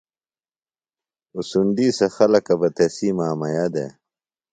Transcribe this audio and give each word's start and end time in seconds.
اُڅنڈی 1.35 1.87
سے 1.97 2.05
خلکہ 2.15 2.55
بہ 2.59 2.69
تسی 2.75 3.09
مامئیہ 3.17 3.67
دےۡ 3.73 3.91